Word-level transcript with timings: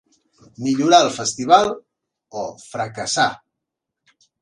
Millorar 0.67 1.01
el 1.09 1.09
Festival", 1.19 1.71
o 2.43 2.49
"Fracassar! 2.65 3.31